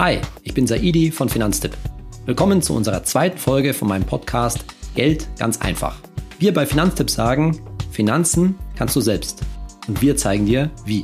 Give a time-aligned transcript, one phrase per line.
[0.00, 1.76] Hi, ich bin Saidi von Finanztipp.
[2.24, 6.00] Willkommen zu unserer zweiten Folge von meinem Podcast Geld ganz einfach.
[6.38, 7.60] Wir bei Finanztipp sagen,
[7.90, 9.42] Finanzen kannst du selbst.
[9.88, 11.02] Und wir zeigen dir, wie.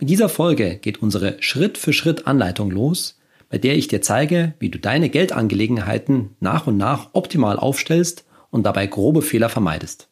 [0.00, 5.08] Mit dieser Folge geht unsere Schritt-für-Schritt-Anleitung los, bei der ich dir zeige, wie du deine
[5.08, 10.08] Geldangelegenheiten nach und nach optimal aufstellst und dabei grobe Fehler vermeidest.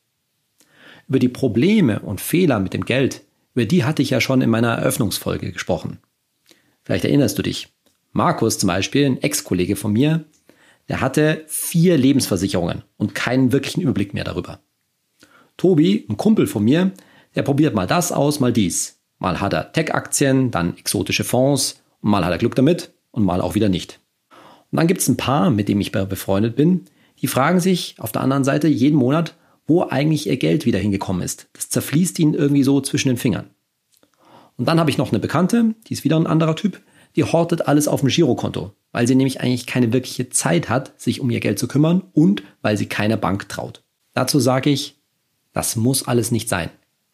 [1.08, 3.22] Über die Probleme und Fehler mit dem Geld
[3.54, 5.98] über die hatte ich ja schon in meiner Eröffnungsfolge gesprochen.
[6.84, 7.68] Vielleicht erinnerst du dich.
[8.12, 10.24] Markus zum Beispiel, ein Ex-Kollege von mir,
[10.88, 14.60] der hatte vier Lebensversicherungen und keinen wirklichen Überblick mehr darüber.
[15.56, 16.92] Tobi, ein Kumpel von mir,
[17.34, 18.98] der probiert mal das aus, mal dies.
[19.18, 23.40] Mal hat er Tech-Aktien, dann exotische Fonds, und mal hat er Glück damit und mal
[23.40, 24.00] auch wieder nicht.
[24.70, 26.86] Und dann gibt es ein paar, mit denen ich befreundet bin,
[27.20, 31.22] die fragen sich auf der anderen Seite jeden Monat, wo eigentlich ihr Geld wieder hingekommen
[31.22, 31.48] ist.
[31.52, 33.50] Das zerfließt ihnen irgendwie so zwischen den Fingern.
[34.56, 36.80] Und dann habe ich noch eine Bekannte, die ist wieder ein anderer Typ,
[37.16, 41.20] die hortet alles auf dem Girokonto, weil sie nämlich eigentlich keine wirkliche Zeit hat, sich
[41.20, 43.82] um ihr Geld zu kümmern und weil sie keiner Bank traut.
[44.14, 44.96] Dazu sage ich,
[45.52, 46.70] das muss alles nicht sein.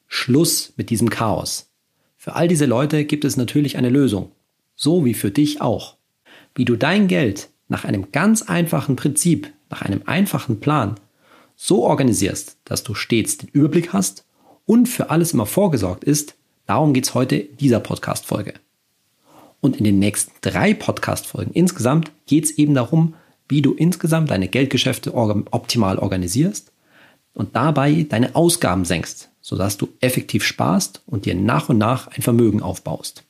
[0.06, 1.70] Schluss mit diesem Chaos.
[2.16, 4.32] Für all diese Leute gibt es natürlich eine Lösung.
[4.74, 5.96] So wie für dich auch.
[6.54, 10.94] Wie du dein Geld nach einem ganz einfachen Prinzip, nach einem einfachen Plan
[11.60, 14.24] so organisierst, dass du stets den Überblick hast
[14.64, 18.54] und für alles immer vorgesorgt ist, darum geht es heute in dieser Podcast-Folge.
[19.60, 23.14] Und in den nächsten drei Podcast-Folgen insgesamt geht es eben darum,
[23.48, 26.70] wie du insgesamt deine Geldgeschäfte optimal organisierst
[27.34, 32.22] und dabei deine Ausgaben senkst, sodass du effektiv sparst und dir nach und nach ein
[32.22, 33.24] Vermögen aufbaust.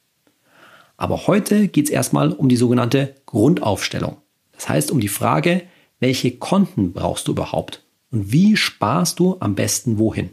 [0.98, 4.18] Aber heute geht es erstmal um die sogenannte Grundaufstellung.
[4.52, 5.62] Das heißt um die Frage,
[5.98, 10.30] welche Konten brauchst du überhaupt und wie sparst du am besten wohin?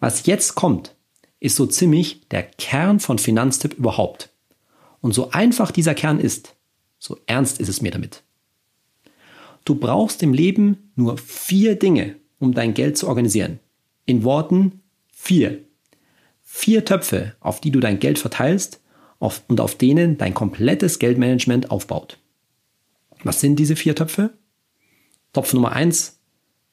[0.00, 0.94] Was jetzt kommt,
[1.40, 4.30] ist so ziemlich der Kern von Finanztipp überhaupt.
[5.00, 6.54] Und so einfach dieser Kern ist,
[6.98, 8.22] so ernst ist es mir damit.
[9.64, 13.60] Du brauchst im Leben nur vier Dinge, um dein Geld zu organisieren.
[14.06, 14.80] In Worten
[15.12, 15.60] vier.
[16.42, 18.80] Vier Töpfe, auf die du dein Geld verteilst
[19.18, 22.18] und auf denen dein komplettes Geldmanagement aufbaut.
[23.24, 24.30] Was sind diese vier Töpfe?
[25.32, 26.20] Topf Nummer eins,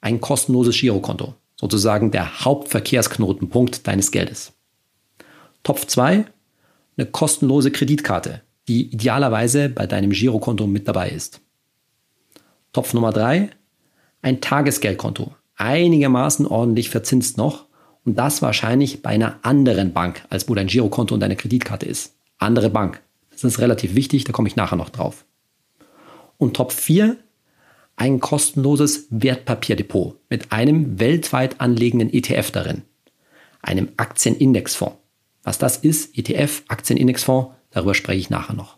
[0.01, 4.53] ein kostenloses Girokonto, sozusagen der Hauptverkehrsknotenpunkt deines Geldes.
[5.63, 6.25] Topf zwei,
[6.97, 11.41] eine kostenlose Kreditkarte, die idealerweise bei deinem Girokonto mit dabei ist.
[12.73, 13.49] Topf Nummer drei,
[14.21, 17.65] ein Tagesgeldkonto, einigermaßen ordentlich verzinst noch
[18.03, 22.15] und das wahrscheinlich bei einer anderen Bank, als wo dein Girokonto und deine Kreditkarte ist.
[22.37, 23.01] Andere Bank.
[23.29, 25.25] Das ist relativ wichtig, da komme ich nachher noch drauf.
[26.41, 27.17] Und Top 4,
[27.97, 32.81] ein kostenloses Wertpapierdepot mit einem weltweit anlegenden ETF darin,
[33.61, 34.97] einem Aktienindexfonds.
[35.43, 38.77] Was das ist, ETF, Aktienindexfonds, darüber spreche ich nachher noch.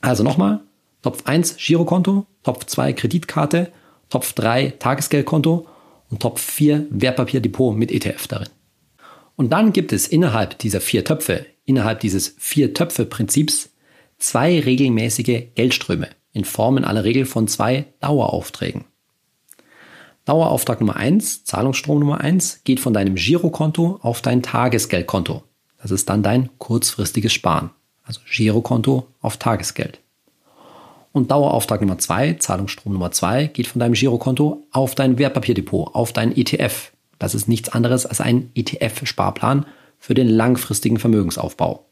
[0.00, 0.58] Also nochmal,
[1.02, 3.70] Top 1 Girokonto, Top 2 Kreditkarte,
[4.10, 5.68] Top 3 Tagesgeldkonto
[6.10, 8.48] und Top 4 Wertpapierdepot mit ETF darin.
[9.36, 13.70] Und dann gibt es innerhalb dieser vier Töpfe, innerhalb dieses vier Töpfe Prinzips,
[14.18, 18.84] zwei regelmäßige Geldströme, in Form in aller Regel von zwei Daueraufträgen.
[20.26, 25.42] Dauerauftrag Nummer eins, Zahlungsstrom Nummer eins, geht von deinem Girokonto auf dein Tagesgeldkonto.
[25.80, 27.70] Das ist dann dein kurzfristiges Sparen.
[28.02, 30.00] Also Girokonto auf Tagesgeld.
[31.12, 36.12] Und Dauerauftrag Nummer zwei, Zahlungsstrom Nummer zwei, geht von deinem Girokonto auf dein Wertpapierdepot, auf
[36.12, 36.92] dein ETF.
[37.18, 39.64] Das ist nichts anderes als ein ETF-Sparplan
[39.98, 41.86] für den langfristigen Vermögensaufbau.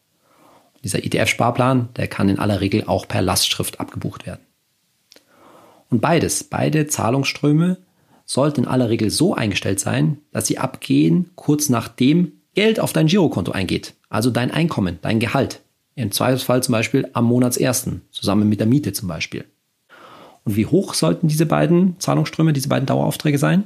[0.84, 4.43] Dieser ETF-Sparplan, der kann in aller Regel auch per Lastschrift abgebucht werden.
[5.91, 7.78] Und beides, beide Zahlungsströme
[8.27, 13.06] sollten in aller Regel so eingestellt sein, dass sie abgehen kurz nachdem Geld auf dein
[13.06, 15.61] Girokonto eingeht, also dein Einkommen, dein Gehalt.
[15.97, 19.44] Im Zweifelsfall zum Beispiel am Monatsersten, zusammen mit der Miete zum Beispiel.
[20.44, 23.65] Und wie hoch sollten diese beiden Zahlungsströme, diese beiden Daueraufträge sein?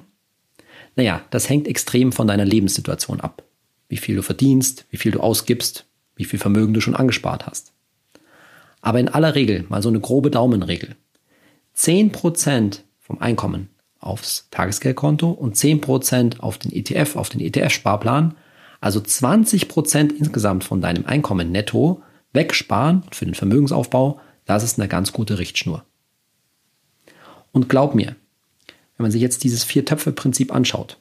[0.95, 3.43] Naja, das hängt extrem von deiner Lebenssituation ab.
[3.89, 5.88] Wie viel du verdienst, wie viel du ausgibst,
[6.19, 7.73] wie viel Vermögen du schon angespart hast.
[8.83, 10.97] Aber in aller Regel, mal so eine grobe Daumenregel,
[11.77, 13.71] 10% vom Einkommen
[14.01, 18.35] aufs Tagesgeldkonto und 10% auf den ETF, auf den ETF-Sparplan,
[18.81, 25.13] also 20% insgesamt von deinem Einkommen netto wegsparen für den Vermögensaufbau, das ist eine ganz
[25.13, 25.85] gute Richtschnur.
[27.53, 28.17] Und glaub mir,
[28.97, 30.99] wenn man sich jetzt dieses Vier-Töpfe-Prinzip anschaut,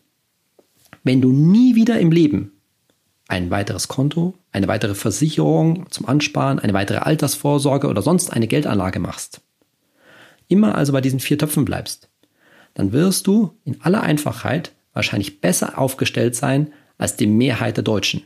[1.03, 2.56] wenn du nie wieder im Leben
[3.27, 8.99] ein weiteres Konto, eine weitere Versicherung zum Ansparen, eine weitere Altersvorsorge oder sonst eine Geldanlage
[8.99, 9.41] machst,
[10.47, 12.09] immer also bei diesen vier Töpfen bleibst,
[12.73, 18.23] dann wirst du in aller Einfachheit wahrscheinlich besser aufgestellt sein als die Mehrheit der Deutschen.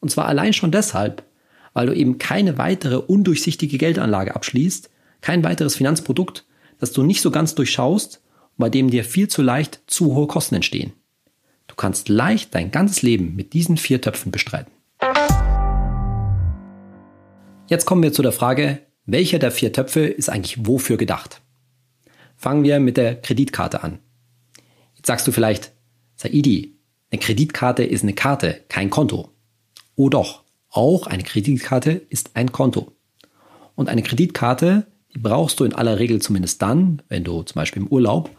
[0.00, 1.24] Und zwar allein schon deshalb,
[1.72, 6.44] weil du eben keine weitere undurchsichtige Geldanlage abschließt, kein weiteres Finanzprodukt,
[6.78, 8.20] das du nicht so ganz durchschaust
[8.56, 10.92] und bei dem dir viel zu leicht zu hohe Kosten entstehen.
[11.74, 14.70] Du kannst leicht dein ganzes Leben mit diesen vier Töpfen bestreiten.
[17.66, 21.40] Jetzt kommen wir zu der Frage, welcher der vier Töpfe ist eigentlich wofür gedacht?
[22.36, 23.98] Fangen wir mit der Kreditkarte an.
[24.94, 25.72] Jetzt sagst du vielleicht,
[26.14, 26.78] Saidi,
[27.10, 29.32] eine Kreditkarte ist eine Karte, kein Konto.
[29.96, 32.92] Oh doch, auch eine Kreditkarte ist ein Konto.
[33.74, 37.82] Und eine Kreditkarte, die brauchst du in aller Regel zumindest dann, wenn du zum Beispiel
[37.82, 38.30] im Urlaub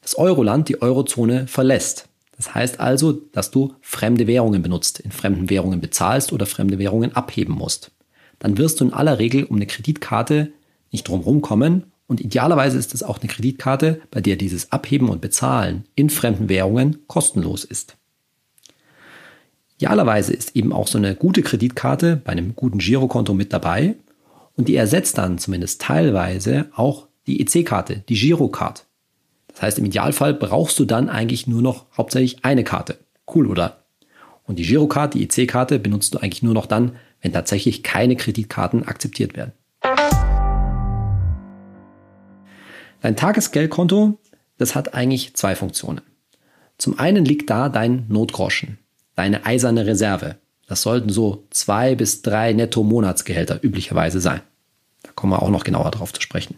[0.00, 2.08] das Euroland, die Eurozone verlässt.
[2.42, 7.14] Das heißt also, dass du fremde Währungen benutzt, in fremden Währungen bezahlst oder fremde Währungen
[7.14, 7.92] abheben musst.
[8.40, 10.50] Dann wirst du in aller Regel um eine Kreditkarte
[10.90, 15.20] nicht drumherum kommen und idealerweise ist es auch eine Kreditkarte, bei der dieses Abheben und
[15.20, 17.96] Bezahlen in fremden Währungen kostenlos ist.
[19.76, 23.94] Idealerweise ist eben auch so eine gute Kreditkarte bei einem guten Girokonto mit dabei
[24.56, 28.84] und die ersetzt dann zumindest teilweise auch die EC-Karte, die Girocard.
[29.52, 32.98] Das heißt, im Idealfall brauchst du dann eigentlich nur noch hauptsächlich eine Karte.
[33.32, 33.84] Cool, oder?
[34.44, 38.86] Und die Girocard, die EC-Karte benutzt du eigentlich nur noch dann, wenn tatsächlich keine Kreditkarten
[38.86, 39.52] akzeptiert werden.
[43.00, 44.18] Dein Tagesgeldkonto,
[44.58, 46.00] das hat eigentlich zwei Funktionen.
[46.78, 48.78] Zum einen liegt da dein Notgroschen
[49.14, 50.36] deine eiserne Reserve.
[50.66, 54.40] Das sollten so zwei bis drei Netto-Monatsgehälter üblicherweise sein.
[55.02, 56.56] Da kommen wir auch noch genauer drauf zu sprechen.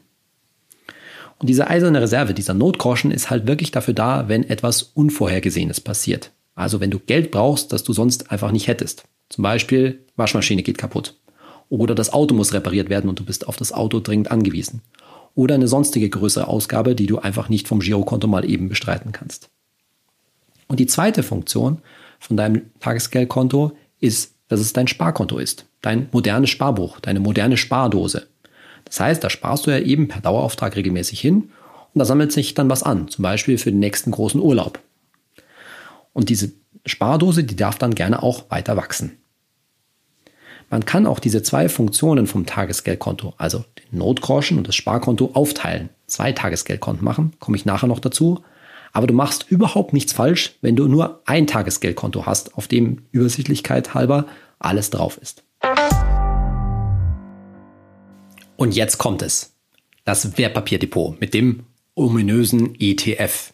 [1.45, 6.31] Und diese eiserne Reserve, dieser Notgroschen ist halt wirklich dafür da, wenn etwas Unvorhergesehenes passiert.
[6.55, 9.05] Also wenn du Geld brauchst, das du sonst einfach nicht hättest.
[9.29, 11.21] Zum Beispiel Waschmaschine geht kaputt.
[11.69, 14.81] Oder das Auto muss repariert werden und du bist auf das Auto dringend angewiesen.
[15.35, 19.51] Oder eine sonstige größere Ausgabe, die du einfach nicht vom Girokonto mal eben bestreiten kannst.
[20.67, 21.83] Und die zweite Funktion
[22.21, 25.67] von deinem Tagesgeldkonto ist, dass es dein Sparkonto ist.
[25.83, 28.29] Dein modernes Sparbuch, deine moderne Spardose.
[28.95, 31.51] Das heißt, da sparst du ja eben per Dauerauftrag regelmäßig hin
[31.95, 34.79] und da sammelt sich dann was an, zum Beispiel für den nächsten großen Urlaub.
[36.13, 36.53] Und diese
[36.87, 39.19] Spardose, die darf dann gerne auch weiter wachsen.
[40.71, 45.89] Man kann auch diese zwei Funktionen vom Tagesgeldkonto, also den Notgroschen und das Sparkonto, aufteilen.
[46.07, 48.45] Zwei Tagesgeldkonten machen, komme ich nachher noch dazu.
[48.93, 53.95] Aber du machst überhaupt nichts falsch, wenn du nur ein Tagesgeldkonto hast, auf dem Übersichtlichkeit
[53.95, 54.27] halber
[54.61, 55.43] alles drauf ist.
[58.57, 59.55] Und jetzt kommt es.
[60.05, 61.65] Das Wertpapierdepot mit dem
[61.95, 63.53] ominösen ETF.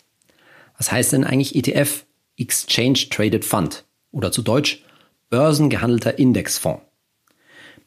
[0.77, 2.05] Was heißt denn eigentlich ETF?
[2.37, 4.83] Exchange Traded Fund oder zu Deutsch
[5.29, 6.83] börsengehandelter Indexfonds.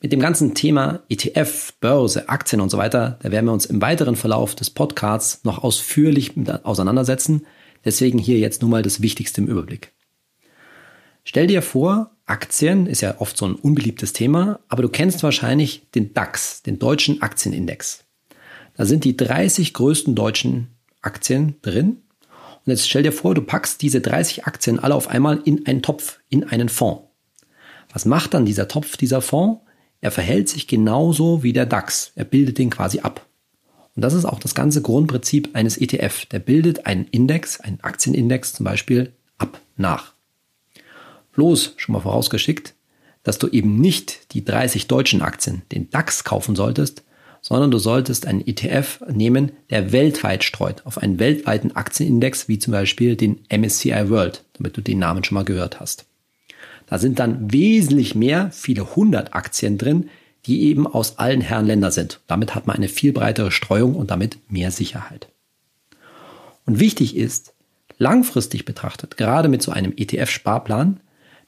[0.01, 3.81] Mit dem ganzen Thema ETF, Börse, Aktien und so weiter, da werden wir uns im
[3.81, 6.33] weiteren Verlauf des Podcasts noch ausführlich
[6.63, 7.45] auseinandersetzen.
[7.86, 9.92] Deswegen hier jetzt nur mal das Wichtigste im Überblick.
[11.23, 15.89] Stell dir vor, Aktien ist ja oft so ein unbeliebtes Thema, aber du kennst wahrscheinlich
[15.91, 18.03] den DAX, den deutschen Aktienindex.
[18.75, 20.69] Da sind die 30 größten deutschen
[21.01, 21.97] Aktien drin.
[22.65, 25.81] Und jetzt stell dir vor, du packst diese 30 Aktien alle auf einmal in einen
[25.81, 27.03] Topf, in einen Fonds.
[27.91, 29.61] Was macht dann dieser Topf, dieser Fonds?
[30.01, 32.11] Er verhält sich genauso wie der DAX.
[32.15, 33.25] Er bildet den quasi ab.
[33.95, 36.25] Und das ist auch das ganze Grundprinzip eines ETF.
[36.25, 40.12] Der bildet einen Index, einen Aktienindex zum Beispiel, ab nach.
[41.33, 42.74] Bloß schon mal vorausgeschickt,
[43.24, 47.03] dass du eben nicht die 30 deutschen Aktien, den DAX kaufen solltest,
[47.41, 52.72] sondern du solltest einen ETF nehmen, der weltweit streut, auf einen weltweiten Aktienindex, wie zum
[52.72, 56.05] Beispiel den MSCI World, damit du den Namen schon mal gehört hast.
[56.88, 60.10] Da sind dann wesentlich mehr, viele hundert Aktien drin,
[60.46, 62.19] die eben aus allen Herren Länder sind.
[62.27, 65.27] Damit hat man eine viel breitere Streuung und damit mehr Sicherheit.
[66.65, 67.53] Und wichtig ist,
[67.98, 71.00] langfristig betrachtet, gerade mit so einem ETF-Sparplan,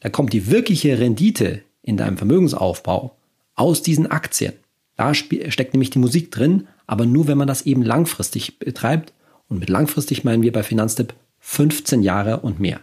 [0.05, 3.17] da kommt die wirkliche Rendite in deinem Vermögensaufbau
[3.55, 4.53] aus diesen Aktien.
[4.95, 9.13] Da steckt nämlich die Musik drin, aber nur wenn man das eben langfristig betreibt.
[9.47, 12.81] Und mit langfristig meinen wir bei Finanztipp 15 Jahre und mehr.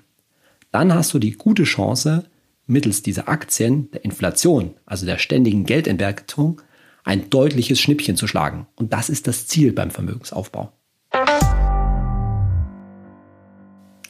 [0.72, 2.24] Dann hast du die gute Chance,
[2.66, 6.60] mittels dieser Aktien, der Inflation, also der ständigen Geldentwertung,
[7.04, 8.66] ein deutliches Schnippchen zu schlagen.
[8.74, 10.72] Und das ist das Ziel beim Vermögensaufbau.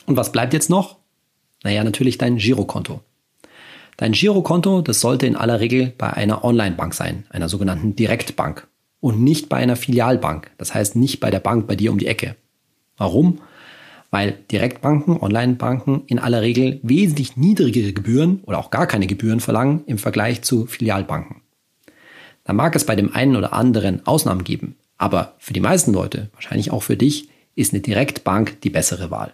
[0.06, 1.01] Und was bleibt jetzt noch?
[1.62, 3.00] Naja, natürlich dein Girokonto.
[3.96, 8.66] Dein Girokonto, das sollte in aller Regel bei einer Online-Bank sein, einer sogenannten Direktbank.
[9.00, 10.50] Und nicht bei einer Filialbank.
[10.58, 12.36] Das heißt nicht bei der Bank bei dir um die Ecke.
[12.96, 13.40] Warum?
[14.12, 19.82] weil Direktbanken, Online-Banken in aller Regel wesentlich niedrigere Gebühren oder auch gar keine Gebühren verlangen
[19.86, 21.40] im Vergleich zu Filialbanken.
[22.44, 26.28] Da mag es bei dem einen oder anderen Ausnahmen geben, aber für die meisten Leute,
[26.34, 29.32] wahrscheinlich auch für dich, ist eine Direktbank die bessere Wahl.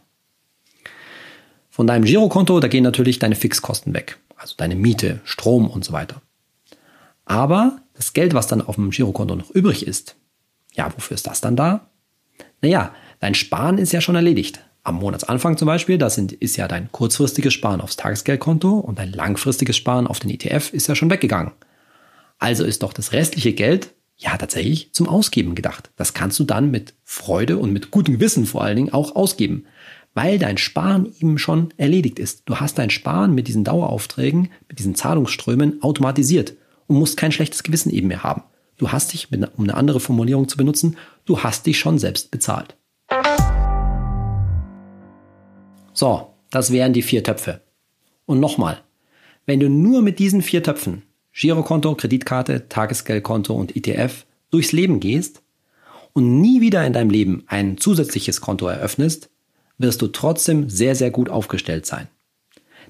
[1.78, 5.92] Von deinem Girokonto, da gehen natürlich deine Fixkosten weg, also deine Miete, Strom und so
[5.92, 6.20] weiter.
[7.24, 10.16] Aber das Geld, was dann auf dem Girokonto noch übrig ist,
[10.74, 11.88] ja, wofür ist das dann da?
[12.62, 14.58] Naja, dein Sparen ist ja schon erledigt.
[14.82, 19.12] Am Monatsanfang zum Beispiel, das sind, ist ja dein kurzfristiges Sparen aufs Tagesgeldkonto und dein
[19.12, 21.52] langfristiges Sparen auf den ETF ist ja schon weggegangen.
[22.40, 25.90] Also ist doch das restliche Geld ja tatsächlich zum Ausgeben gedacht.
[25.94, 29.64] Das kannst du dann mit Freude und mit gutem Gewissen vor allen Dingen auch ausgeben,
[30.18, 32.42] weil dein Sparen eben schon erledigt ist.
[32.46, 36.54] Du hast dein Sparen mit diesen Daueraufträgen, mit diesen Zahlungsströmen automatisiert
[36.88, 38.42] und musst kein schlechtes Gewissen eben mehr haben.
[38.78, 42.76] Du hast dich, um eine andere Formulierung zu benutzen, du hast dich schon selbst bezahlt.
[45.92, 47.60] So, das wären die vier Töpfe.
[48.26, 48.80] Und nochmal,
[49.46, 55.42] wenn du nur mit diesen vier Töpfen Girokonto, Kreditkarte, Tagesgeldkonto und ETF durchs Leben gehst
[56.12, 59.30] und nie wieder in deinem Leben ein zusätzliches Konto eröffnest,
[59.78, 62.08] wirst du trotzdem sehr, sehr gut aufgestellt sein.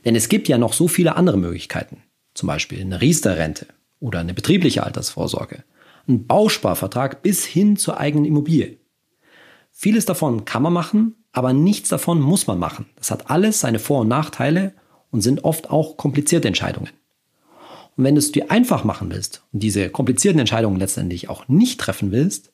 [0.04, 2.02] Denn es gibt ja noch so viele andere Möglichkeiten.
[2.35, 3.66] Zum Beispiel eine Riester-Rente
[4.00, 5.64] oder eine betriebliche Altersvorsorge,
[6.09, 8.78] ein Bausparvertrag bis hin zur eigenen Immobilie.
[9.71, 12.87] Vieles davon kann man machen, aber nichts davon muss man machen.
[12.97, 14.73] Das hat alles seine Vor- und Nachteile
[15.11, 16.90] und sind oft auch komplizierte Entscheidungen.
[17.97, 21.80] Und wenn du es dir einfach machen willst und diese komplizierten Entscheidungen letztendlich auch nicht
[21.80, 22.52] treffen willst,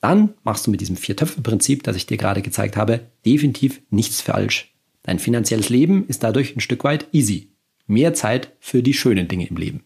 [0.00, 4.74] dann machst du mit diesem Vier-Töpfe-Prinzip, das ich dir gerade gezeigt habe, definitiv nichts falsch.
[5.02, 7.50] Dein finanzielles Leben ist dadurch ein Stück weit easy.
[7.86, 9.84] Mehr Zeit für die schönen Dinge im Leben.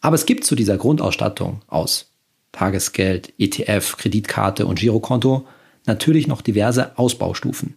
[0.00, 2.12] Aber es gibt zu dieser Grundausstattung aus
[2.52, 5.46] Tagesgeld, ETF, Kreditkarte und Girokonto
[5.86, 7.76] natürlich noch diverse Ausbaustufen.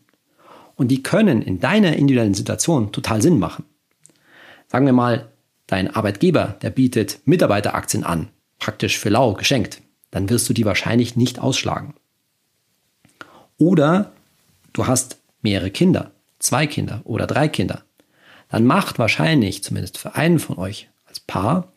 [0.75, 3.65] Und die können in deiner individuellen Situation total Sinn machen.
[4.67, 5.31] Sagen wir mal,
[5.67, 9.81] dein Arbeitgeber, der bietet Mitarbeiteraktien an, praktisch für lau geschenkt,
[10.15, 11.93] dann wirst du die wahrscheinlich nicht ausschlagen.
[13.57, 14.13] Oder
[14.71, 17.83] du hast mehrere Kinder, zwei Kinder oder drei Kinder.
[18.47, 21.73] Dann macht wahrscheinlich, zumindest für einen von euch als Paar,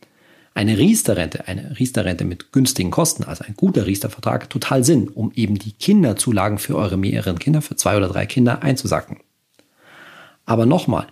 [0.55, 5.59] eine Riester-Rente, eine Riester-Rente mit günstigen Kosten, also ein guter Riester-Vertrag, total Sinn, um eben
[5.59, 9.19] die Kinderzulagen für eure mehreren Kinder, für zwei oder drei Kinder einzusacken.
[10.47, 11.09] Aber nochmal,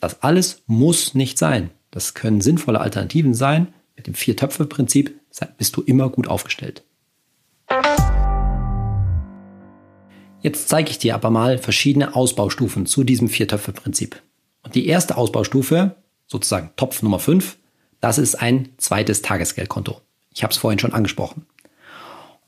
[0.00, 1.72] das alles muss nicht sein.
[1.90, 3.74] Das können sinnvolle Alternativen sein.
[4.00, 5.20] Mit dem Vier-Töpfe-Prinzip
[5.58, 6.84] bist du immer gut aufgestellt.
[10.40, 14.22] Jetzt zeige ich dir aber mal verschiedene Ausbaustufen zu diesem Vier-Töpfe-Prinzip.
[14.62, 17.58] Und die erste Ausbaustufe, sozusagen Topf Nummer 5,
[18.00, 20.00] das ist ein zweites Tagesgeldkonto.
[20.32, 21.44] Ich habe es vorhin schon angesprochen.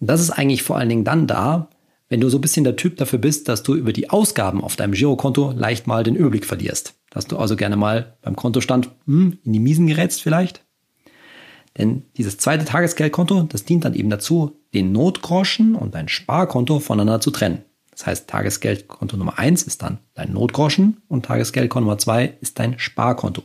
[0.00, 1.68] Und das ist eigentlich vor allen Dingen dann da,
[2.08, 4.76] wenn du so ein bisschen der Typ dafür bist, dass du über die Ausgaben auf
[4.76, 6.94] deinem Girokonto leicht mal den Überblick verlierst.
[7.10, 10.64] Dass du also gerne mal beim Kontostand hm, in die Miesen gerätst vielleicht.
[11.78, 17.20] Denn dieses zweite Tagesgeldkonto, das dient dann eben dazu, den Notgroschen und dein Sparkonto voneinander
[17.20, 17.62] zu trennen.
[17.90, 22.78] Das heißt, Tagesgeldkonto Nummer eins ist dann dein Notgroschen und Tagesgeldkonto Nummer zwei ist dein
[22.78, 23.42] Sparkonto.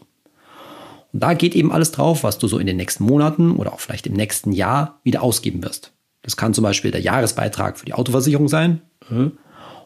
[1.14, 3.80] Und da geht eben alles drauf, was du so in den nächsten Monaten oder auch
[3.80, 5.94] vielleicht im nächsten Jahr wieder ausgeben wirst.
[6.22, 9.30] Das kann zum Beispiel der Jahresbeitrag für die Autoversicherung sein äh,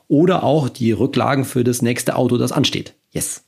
[0.08, 2.96] oder auch die Rücklagen für das nächste Auto, das ansteht.
[3.12, 3.44] Yes.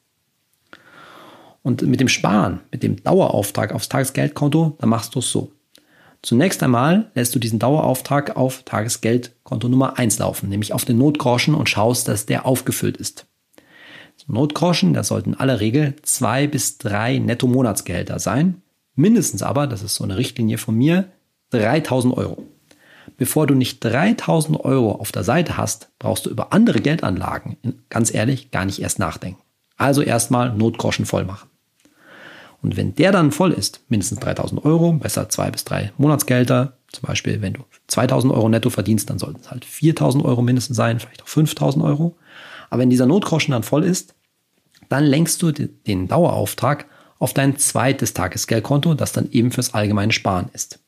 [1.64, 5.54] Und mit dem Sparen, mit dem Dauerauftrag aufs Tagesgeldkonto, da machst du es so.
[6.22, 11.56] Zunächst einmal lässt du diesen Dauerauftrag auf Tagesgeldkonto Nummer 1 laufen, nämlich auf den Notgroschen
[11.56, 13.26] und schaust, dass der aufgefüllt ist.
[14.28, 18.62] Notgroschen, das sollten in aller Regel zwei bis drei Netto-Monatsgehälter sein.
[18.96, 21.12] Mindestens aber, das ist so eine Richtlinie von mir,
[21.50, 22.44] 3000 Euro.
[23.18, 27.58] Bevor du nicht 3000 Euro auf der Seite hast, brauchst du über andere Geldanlagen,
[27.90, 29.42] ganz ehrlich, gar nicht erst nachdenken.
[29.76, 31.50] Also erstmal Notgroschen voll machen.
[32.64, 37.08] Und wenn der dann voll ist, mindestens 3000 Euro, besser zwei bis drei Monatsgelder, zum
[37.08, 41.00] Beispiel wenn du 2000 Euro netto verdienst, dann sollten es halt 4000 Euro mindestens sein,
[41.00, 42.16] vielleicht auch 5000 Euro.
[42.70, 44.16] Aber wenn dieser Notgroschen dann voll ist,
[44.90, 46.86] dann lenkst du den Dauerauftrag
[47.20, 50.80] auf dein zweites Tagesgeldkonto, das dann eben fürs allgemeine Sparen ist.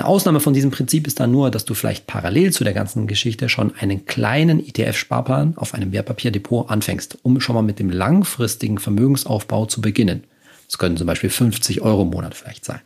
[0.00, 3.06] Eine Ausnahme von diesem Prinzip ist dann nur, dass du vielleicht parallel zu der ganzen
[3.06, 8.78] Geschichte schon einen kleinen ETF-Sparplan auf einem Wertpapierdepot anfängst, um schon mal mit dem langfristigen
[8.78, 10.24] Vermögensaufbau zu beginnen.
[10.66, 12.80] Das können zum Beispiel 50 Euro im Monat vielleicht sein.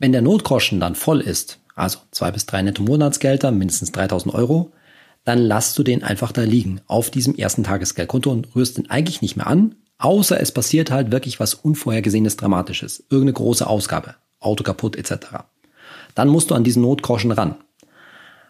[0.00, 4.72] Wenn der Notgroschen dann voll ist, also zwei bis drei Netto-Monatsgelder, mindestens 3000 Euro,
[5.22, 9.22] dann lass du den einfach da liegen auf diesem ersten Tagesgeldkonto und rührst den eigentlich
[9.22, 14.64] nicht mehr an, außer es passiert halt wirklich was Unvorhergesehenes Dramatisches, irgendeine große Ausgabe, Auto
[14.64, 15.44] kaputt etc.
[16.16, 17.54] Dann musst du an diesen Notgroschen ran.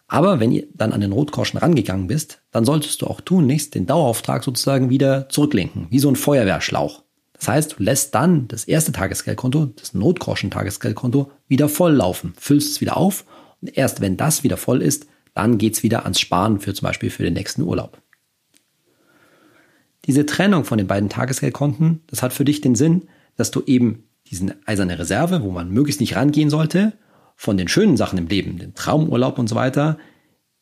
[0.09, 3.87] Aber wenn ihr dann an den Notgroschen rangegangen bist, dann solltest du auch tunlichst den
[3.87, 7.03] Dauerauftrag sozusagen wieder zurücklenken, wie so ein Feuerwehrschlauch.
[7.33, 12.81] Das heißt, du lässt dann das erste Tagesgeldkonto, das Notgroschen-Tagesgeldkonto, wieder voll laufen, füllst es
[12.81, 13.25] wieder auf
[13.61, 17.11] und erst wenn das wieder voll ist, dann geht's wieder ans Sparen für zum Beispiel
[17.11, 18.01] für den nächsten Urlaub.
[20.07, 24.05] Diese Trennung von den beiden Tagesgeldkonten, das hat für dich den Sinn, dass du eben
[24.31, 26.93] diesen eiserne Reserve, wo man möglichst nicht rangehen sollte,
[27.37, 29.99] von den schönen Sachen im Leben, den Traumurlaub und so weiter,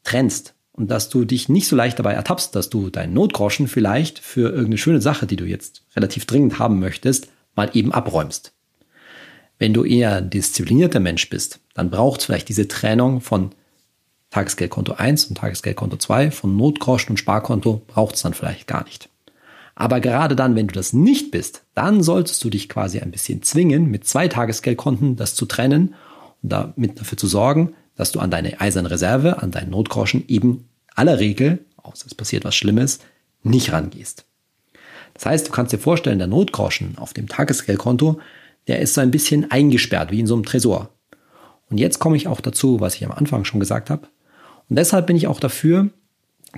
[0.02, 0.54] trennst.
[0.72, 4.50] Und dass du dich nicht so leicht dabei ertappst, dass du deinen Notgroschen vielleicht für
[4.50, 8.52] irgendeine schöne Sache, die du jetzt relativ dringend haben möchtest, mal eben abräumst.
[9.58, 13.52] Wenn du eher ein disziplinierter Mensch bist, dann braucht es vielleicht diese Trennung von
[14.30, 19.08] Tagesgeldkonto 1 und Tagesgeldkonto 2, von Notgroschen und Sparkonto braucht es dann vielleicht gar nicht.
[19.76, 23.42] Aber gerade dann, wenn du das nicht bist, dann solltest du dich quasi ein bisschen
[23.42, 25.94] zwingen, mit zwei Tagesgeldkonten das zu trennen
[26.48, 31.18] damit dafür zu sorgen, dass du an deine eiserne Reserve, an deinen Notgroschen eben aller
[31.18, 33.00] Regel, außer es passiert was Schlimmes,
[33.42, 34.24] nicht rangehst.
[35.14, 38.20] Das heißt, du kannst dir vorstellen, der Notgroschen auf dem Tagesgeldkonto,
[38.66, 40.90] der ist so ein bisschen eingesperrt, wie in so einem Tresor.
[41.70, 44.08] Und jetzt komme ich auch dazu, was ich am Anfang schon gesagt habe.
[44.68, 45.90] Und deshalb bin ich auch dafür,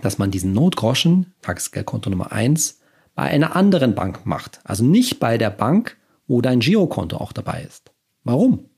[0.03, 2.81] dass man diesen Notgroschen, Tagesgeldkonto Nummer eins
[3.15, 4.61] bei einer anderen Bank macht.
[4.65, 7.93] Also nicht bei der Bank, wo dein Girokonto auch dabei ist.
[8.25, 8.69] Warum?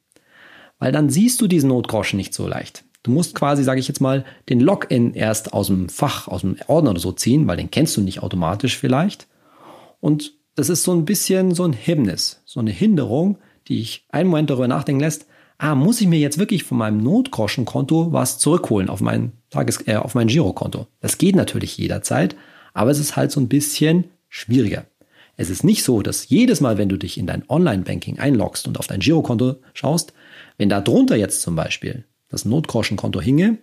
[0.78, 2.84] Weil dann siehst du diesen Notgroschen nicht so leicht.
[3.02, 6.56] Du musst quasi, sage ich jetzt mal, den Login erst aus dem Fach, aus dem
[6.66, 9.26] Ordner oder so ziehen, weil den kennst du nicht automatisch vielleicht.
[10.00, 14.30] Und das ist so ein bisschen so ein Hemmnis, so eine Hinderung, die ich einen
[14.30, 15.26] Moment darüber nachdenken lässt,
[15.58, 19.96] ah, muss ich mir jetzt wirklich von meinem Notgroschenkonto was zurückholen auf mein Tages äh,
[19.96, 20.86] auf mein Girokonto?
[21.00, 22.36] Das geht natürlich jederzeit,
[22.74, 24.86] aber es ist halt so ein bisschen schwieriger.
[25.36, 28.78] Es ist nicht so, dass jedes Mal, wenn du dich in dein Online-Banking einloggst und
[28.78, 30.12] auf dein Girokonto schaust,
[30.58, 33.58] wenn da drunter jetzt zum Beispiel das Notgroschenkonto hinge,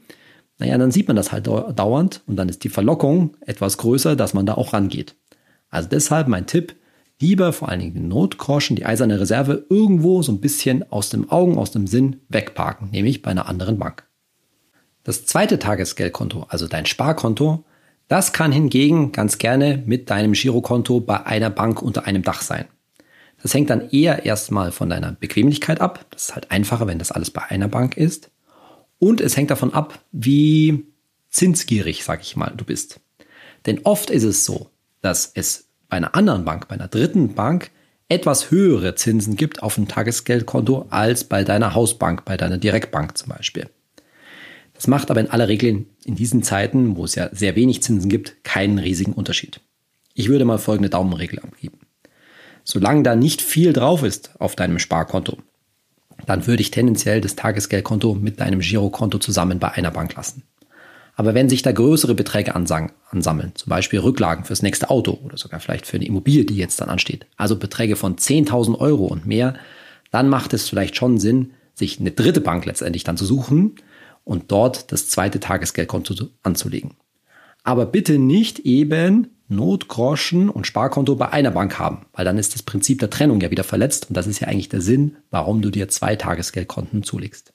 [0.58, 4.34] naja, dann sieht man das halt dauernd und dann ist die Verlockung etwas größer, dass
[4.34, 5.16] man da auch rangeht.
[5.70, 6.76] Also deshalb mein Tipp,
[7.20, 11.30] lieber vor allen Dingen den Notgroschen, die eiserne Reserve irgendwo so ein bisschen aus dem
[11.30, 14.08] Augen, aus dem Sinn wegparken, nämlich bei einer anderen Bank.
[15.04, 17.66] Das zweite Tagesgeldkonto, also dein Sparkonto,
[18.08, 22.66] das kann hingegen ganz gerne mit deinem Girokonto bei einer Bank unter einem Dach sein.
[23.42, 26.06] Das hängt dann eher erstmal von deiner Bequemlichkeit ab.
[26.10, 28.32] Das ist halt einfacher, wenn das alles bei einer Bank ist.
[28.98, 30.86] Und es hängt davon ab, wie
[31.30, 33.00] zinsgierig, sag ich mal, du bist.
[33.66, 34.70] Denn oft ist es so,
[35.02, 37.72] dass es bei einer anderen Bank, bei einer dritten Bank,
[38.08, 43.30] etwas höhere Zinsen gibt auf dem Tagesgeldkonto als bei deiner Hausbank, bei deiner Direktbank zum
[43.30, 43.70] Beispiel.
[44.74, 48.10] Das macht aber in aller Regel in diesen Zeiten, wo es ja sehr wenig Zinsen
[48.10, 49.62] gibt, keinen riesigen Unterschied.
[50.14, 51.80] Ich würde mal folgende Daumenregel abgeben.
[52.66, 55.38] Solange da nicht viel drauf ist auf deinem Sparkonto,
[56.26, 60.44] dann würde ich tendenziell das Tagesgeldkonto mit deinem Girokonto zusammen bei einer Bank lassen.
[61.16, 65.62] Aber wenn sich da größere Beträge ansammeln, zum Beispiel Rücklagen fürs nächste Auto oder sogar
[65.62, 69.56] vielleicht für eine Immobilie, die jetzt dann ansteht, also Beträge von 10.000 Euro und mehr,
[70.12, 73.76] dann macht es vielleicht schon Sinn, sich eine dritte Bank letztendlich dann zu suchen,
[74.26, 76.96] und dort das zweite Tagesgeldkonto anzulegen.
[77.66, 82.62] Aber bitte nicht eben Notgroschen und Sparkonto bei einer Bank haben, weil dann ist das
[82.62, 85.72] Prinzip der Trennung ja wieder verletzt und das ist ja eigentlich der Sinn, warum du
[85.72, 87.54] dir zwei Tagesgeldkonten zulegst.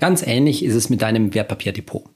[0.00, 2.10] Ganz ähnlich ist es mit deinem Wertpapierdepot.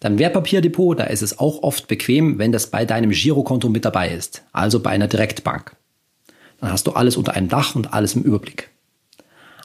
[0.00, 4.10] Dein Wertpapierdepot, da ist es auch oft bequem, wenn das bei deinem Girokonto mit dabei
[4.10, 5.76] ist, also bei einer Direktbank.
[6.60, 8.70] Dann hast du alles unter einem Dach und alles im Überblick.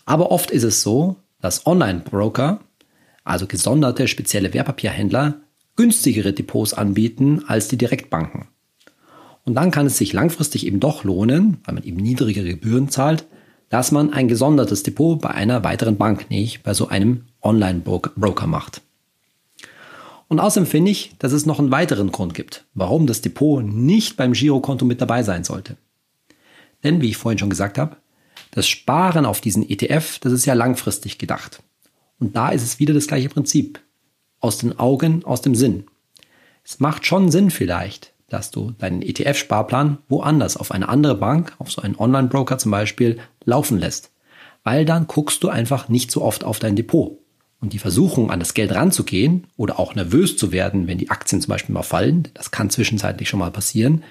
[0.06, 2.60] Aber oft ist es so, dass Online-Broker
[3.24, 5.42] also gesonderte spezielle Wertpapierhändler,
[5.76, 8.48] günstigere Depots anbieten als die Direktbanken.
[9.44, 13.26] Und dann kann es sich langfristig eben doch lohnen, weil man eben niedrigere Gebühren zahlt,
[13.70, 18.82] dass man ein gesondertes Depot bei einer weiteren Bank, nicht bei so einem Online-Broker macht.
[20.28, 24.18] Und außerdem finde ich, dass es noch einen weiteren Grund gibt, warum das Depot nicht
[24.18, 25.78] beim Girokonto mit dabei sein sollte.
[26.84, 27.98] Denn, wie ich vorhin schon gesagt habe,
[28.52, 31.64] das Sparen auf diesen ETF, das ist ja langfristig gedacht.
[32.20, 33.80] Und da ist es wieder das gleiche Prinzip.
[34.42, 35.86] Aus den Augen, aus dem Sinn.
[36.64, 41.72] Es macht schon Sinn vielleicht, dass du deinen ETF-Sparplan woanders, auf eine andere Bank, auf
[41.72, 44.12] so einen Online-Broker zum Beispiel, laufen lässt.
[44.64, 47.18] Weil dann guckst du einfach nicht so oft auf dein Depot.
[47.62, 51.42] Und die Versuchung, an das Geld ranzugehen oder auch nervös zu werden, wenn die Aktien
[51.42, 54.04] zum Beispiel mal fallen, das kann zwischenzeitlich schon mal passieren,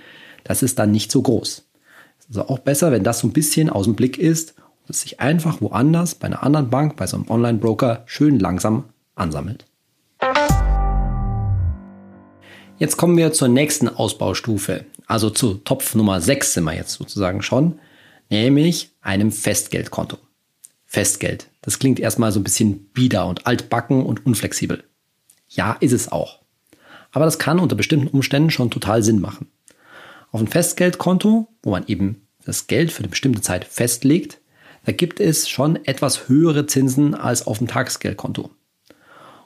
[0.44, 1.64] das ist dann nicht so groß.
[2.18, 4.54] Es ist also auch besser, wenn das so ein bisschen aus dem Blick ist
[4.90, 9.64] das sich einfach woanders bei einer anderen Bank, bei so einem Online-Broker schön langsam ansammelt.
[12.80, 17.42] Jetzt kommen wir zur nächsten Ausbaustufe, also zu Topf Nummer 6 sind wir jetzt sozusagen
[17.42, 17.78] schon,
[18.30, 20.16] nämlich einem Festgeldkonto.
[20.86, 24.82] Festgeld, das klingt erstmal so ein bisschen bieder und altbacken und unflexibel.
[25.50, 26.38] Ja, ist es auch.
[27.12, 29.48] Aber das kann unter bestimmten Umständen schon total Sinn machen.
[30.32, 34.40] Auf ein Festgeldkonto, wo man eben das Geld für eine bestimmte Zeit festlegt,
[34.86, 38.48] da gibt es schon etwas höhere Zinsen als auf dem Tagesgeldkonto.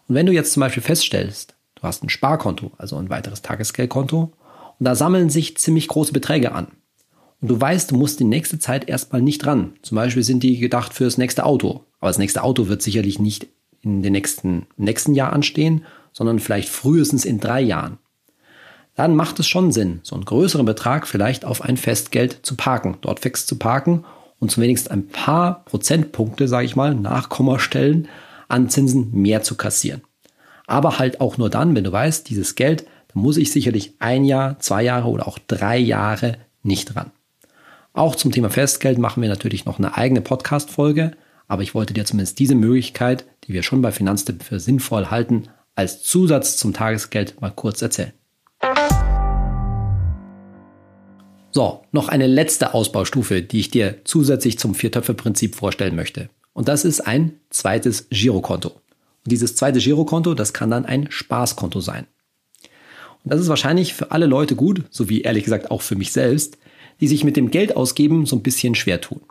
[0.07, 1.54] Und wenn du jetzt zum Beispiel feststellst,
[1.85, 4.33] du hast ein Sparkonto, also ein weiteres Tagesgeldkonto,
[4.79, 6.69] Und da sammeln sich ziemlich große Beträge an.
[7.41, 9.75] Und du weißt, du musst die nächste Zeit erstmal nicht ran.
[9.83, 11.85] Zum Beispiel sind die gedacht für das nächste Auto.
[12.01, 13.49] Aber das nächste Auto wird sicherlich nicht
[13.83, 17.99] in den nächsten, nächsten Jahr anstehen, sondern vielleicht frühestens in drei Jahren.
[18.95, 22.97] Dann macht es schon Sinn, so einen größeren Betrag vielleicht auf ein Festgeld zu parken,
[23.03, 24.05] dort fix zu parken
[24.39, 28.09] und zumindest ein paar Prozentpunkte, sage ich mal, Nachkommastellen
[28.49, 30.03] an Zinsen mehr zu kassieren.
[30.67, 34.25] Aber halt auch nur dann, wenn du weißt, dieses Geld, da muss ich sicherlich ein
[34.25, 37.11] Jahr, zwei Jahre oder auch drei Jahre nicht ran.
[37.93, 41.13] Auch zum Thema Festgeld machen wir natürlich noch eine eigene Podcast-Folge,
[41.47, 45.49] aber ich wollte dir zumindest diese Möglichkeit, die wir schon bei Finanztipp für sinnvoll halten,
[45.77, 48.13] als Zusatz zum Tagesgeld mal kurz erzählen.
[51.51, 56.31] So, noch eine letzte Ausbaustufe, die ich dir zusätzlich zum Viertöpfe-Prinzip vorstellen möchte.
[56.53, 58.73] Und das ist ein zweites Girokonto.
[59.27, 62.07] Dieses zweite Girokonto, das kann dann ein Spaßkonto sein.
[63.23, 66.59] Und das ist wahrscheinlich für alle Leute gut, sowie ehrlich gesagt auch für mich selbst,
[67.01, 69.23] die sich mit dem Geld ausgeben so ein bisschen schwer tun.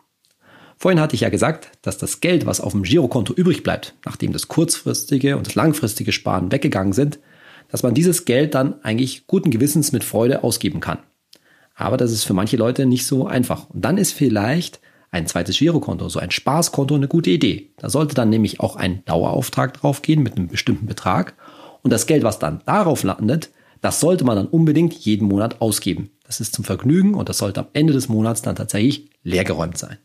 [0.76, 4.32] Vorhin hatte ich ja gesagt, dass das Geld, was auf dem Girokonto übrig bleibt, nachdem
[4.32, 7.20] das kurzfristige und das langfristige Sparen weggegangen sind,
[7.68, 10.98] dass man dieses Geld dann eigentlich guten Gewissens mit Freude ausgeben kann.
[11.74, 13.70] Aber das ist für manche Leute nicht so einfach.
[13.70, 14.80] Und dann ist vielleicht
[15.14, 17.70] ein zweites Girokonto, so ein Spaßkonto eine gute Idee.
[17.78, 21.34] Da sollte dann nämlich auch ein Dauerauftrag draufgehen mit einem bestimmten Betrag.
[21.82, 23.50] Und das Geld, was dann darauf landet,
[23.80, 26.10] das sollte man dann unbedingt jeden Monat ausgeben.
[26.24, 29.98] Das ist zum Vergnügen und das sollte am Ende des Monats dann tatsächlich leergeräumt sein.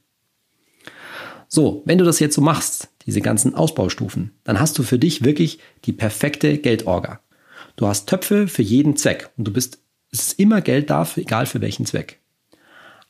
[1.48, 5.24] So, wenn du das jetzt so machst, diese ganzen Ausbaustufen, dann hast du für dich
[5.24, 7.22] wirklich die perfekte Geldorga.
[7.76, 9.80] Du hast Töpfe für jeden Zweck und du bist
[10.12, 12.19] es ist immer Geld da, egal für welchen Zweck.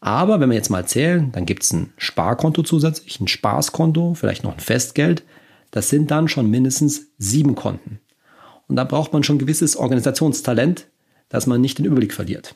[0.02, 4.44] Aber wenn wir jetzt mal zählen, dann gibt es ein Sparkonto zusätzlich, ein Spaßkonto, vielleicht
[4.44, 5.24] noch ein Festgeld.
[5.72, 8.00] Das sind dann schon mindestens sieben Konten.
[8.68, 10.88] Und da braucht man schon gewisses Organisationstalent,
[11.28, 12.56] dass man nicht den Überblick verliert.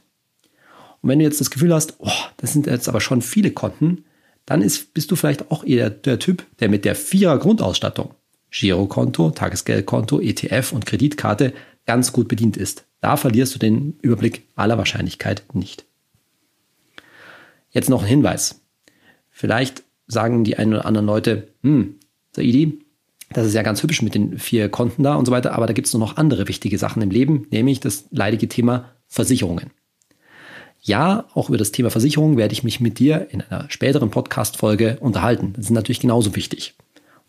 [1.02, 4.06] Und wenn du jetzt das Gefühl hast, oh, das sind jetzt aber schon viele Konten,
[4.46, 8.14] dann ist, bist du vielleicht auch eher der Typ, der mit der Vierer Grundausstattung,
[8.52, 11.54] Girokonto, Tagesgeldkonto, ETF und Kreditkarte
[11.86, 12.86] ganz gut bedient ist.
[13.02, 15.86] Da verlierst du den Überblick aller Wahrscheinlichkeit nicht.
[17.74, 18.62] Jetzt noch ein Hinweis.
[19.30, 21.96] Vielleicht sagen die einen oder anderen Leute, hm,
[22.32, 22.80] Saidi,
[23.34, 25.74] das ist ja ganz hübsch mit den vier Konten da und so weiter, aber da
[25.74, 29.72] gibt es noch andere wichtige Sachen im Leben, nämlich das leidige Thema Versicherungen.
[30.82, 34.98] Ja, auch über das Thema Versicherung werde ich mich mit dir in einer späteren Podcast-Folge
[35.00, 35.54] unterhalten.
[35.56, 36.76] Das ist natürlich genauso wichtig.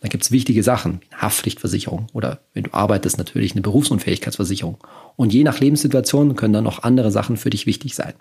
[0.01, 4.77] Da gibt es wichtige Sachen, Haftpflichtversicherung oder wenn du arbeitest, natürlich eine Berufsunfähigkeitsversicherung.
[5.17, 8.13] Und je nach Lebenssituation können dann noch andere Sachen für dich wichtig sein.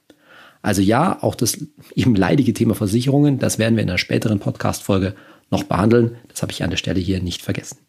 [0.63, 1.57] Also ja, auch das
[1.93, 5.13] eben leidige Thema Versicherungen, das werden wir in einer späteren Podcast-Folge
[5.51, 6.15] noch behandeln.
[6.29, 7.79] Das habe ich an der Stelle hier nicht vergessen.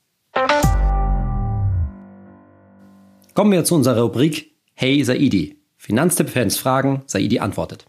[3.34, 5.60] Kommen wir zu unserer Rubrik Hey Saidi.
[5.76, 7.86] Finanztipp-Fans fragen, Saidi antwortet.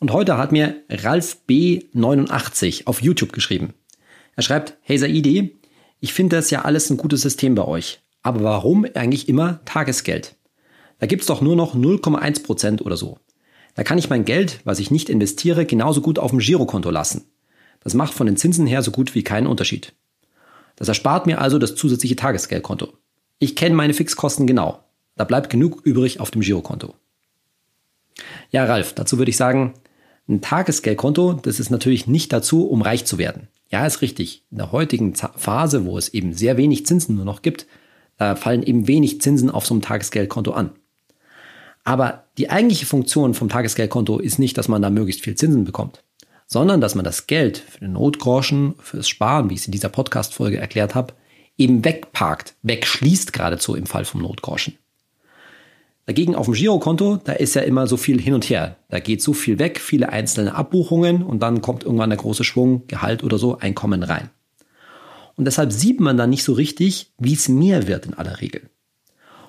[0.00, 3.72] Und heute hat mir Ralf B89 auf YouTube geschrieben.
[4.36, 5.58] Er schreibt, hey Saidi,
[5.98, 8.00] ich finde das ja alles ein gutes System bei euch.
[8.22, 10.36] Aber warum eigentlich immer Tagesgeld?
[10.98, 13.18] Da gibt's doch nur noch 0,1 Prozent oder so.
[13.74, 17.24] Da kann ich mein Geld, was ich nicht investiere, genauso gut auf dem Girokonto lassen.
[17.80, 19.92] Das macht von den Zinsen her so gut wie keinen Unterschied.
[20.76, 22.92] Das erspart mir also das zusätzliche Tagesgeldkonto.
[23.38, 24.84] Ich kenne meine Fixkosten genau.
[25.16, 26.94] Da bleibt genug übrig auf dem Girokonto.
[28.50, 29.74] Ja, Ralf, dazu würde ich sagen,
[30.28, 33.48] ein Tagesgeldkonto, das ist natürlich nicht dazu, um reich zu werden.
[33.70, 34.44] Ja, ist richtig.
[34.50, 37.66] In der heutigen Phase, wo es eben sehr wenig Zinsen nur noch gibt,
[38.18, 40.70] da fallen eben wenig Zinsen auf so einem Tagesgeldkonto an.
[41.84, 46.04] Aber die eigentliche Funktion vom Tagesgeldkonto ist nicht, dass man da möglichst viel Zinsen bekommt,
[46.46, 49.88] sondern dass man das Geld für den Notgroschen, fürs Sparen, wie ich es in dieser
[49.88, 51.14] Podcast-Folge erklärt habe,
[51.58, 54.78] eben wegparkt, wegschließt geradezu im Fall vom Notgroschen.
[56.06, 58.76] Dagegen auf dem Girokonto, da ist ja immer so viel hin und her.
[58.88, 62.86] Da geht so viel weg, viele einzelne Abbuchungen und dann kommt irgendwann der große Schwung,
[62.88, 64.30] Gehalt oder so, Einkommen rein.
[65.36, 68.68] Und deshalb sieht man dann nicht so richtig, wie es mehr wird in aller Regel.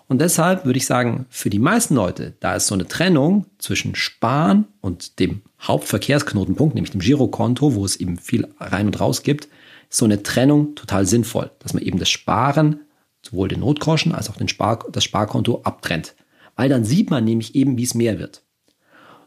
[0.07, 3.95] Und deshalb würde ich sagen, für die meisten Leute, da ist so eine Trennung zwischen
[3.95, 9.45] Sparen und dem Hauptverkehrsknotenpunkt, nämlich dem Girokonto, wo es eben viel rein und raus gibt,
[9.89, 12.81] ist so eine Trennung total sinnvoll, dass man eben das Sparen,
[13.21, 16.15] sowohl den Notgroschen als auch den Spar das Sparkonto abtrennt
[16.55, 18.43] weil dann sieht man nämlich eben, wie es mehr wird.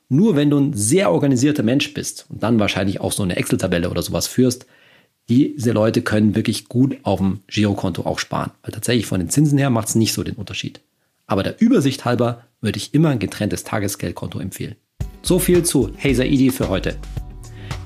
[0.09, 3.91] Nur wenn du ein sehr organisierter Mensch bist und dann wahrscheinlich auch so eine Excel-Tabelle
[3.91, 4.67] oder sowas führst,
[5.29, 8.53] diese Leute können wirklich gut auf dem Girokonto auch sparen.
[8.63, 10.81] Weil tatsächlich von den Zinsen her macht es nicht so den Unterschied.
[11.27, 14.77] Aber der Übersicht halber würde ich immer ein getrenntes Tagesgeldkonto empfehlen.
[15.23, 16.97] So viel zu Hazer Idi für heute.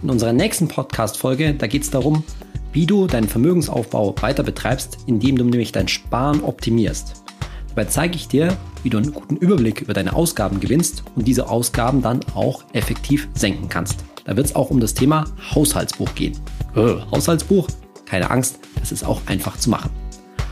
[0.03, 2.25] In unserer nächsten Podcast-Folge, da geht es darum,
[2.73, 7.25] wie du deinen Vermögensaufbau weiter betreibst, indem du nämlich dein Sparen optimierst.
[7.71, 11.49] Dabei zeige ich dir, wie du einen guten Überblick über deine Ausgaben gewinnst und diese
[11.49, 14.05] Ausgaben dann auch effektiv senken kannst.
[14.25, 16.39] Da wird es auch um das Thema Haushaltsbuch gehen.
[16.75, 17.69] Äh, Haushaltsbuch?
[18.07, 19.91] Keine Angst, das ist auch einfach zu machen.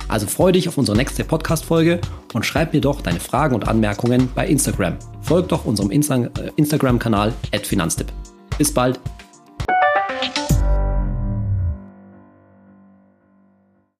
[0.08, 2.00] Also freue dich auf unsere nächste Podcast-Folge
[2.32, 4.96] und schreib mir doch deine Fragen und Anmerkungen bei Instagram.
[5.20, 8.12] Folg doch unserem Insta äh, Instagram-Kanal Finanztipp.
[8.56, 8.98] Bis bald!